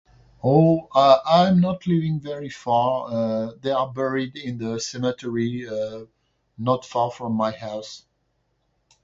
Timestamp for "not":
1.61-1.85, 6.57-6.85